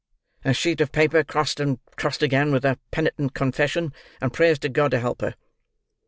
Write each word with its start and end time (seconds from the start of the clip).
—A 0.43 0.51
sheet 0.51 0.81
of 0.81 0.91
paper 0.91 1.23
crossed 1.23 1.59
and 1.59 1.77
crossed 1.95 2.23
again, 2.23 2.51
with 2.51 2.65
a 2.65 2.79
penitent 2.89 3.35
confession, 3.35 3.93
and 4.19 4.33
prayers 4.33 4.57
to 4.57 4.67
God 4.69 4.89
to 4.89 4.99
help 4.99 5.21
her. 5.21 5.35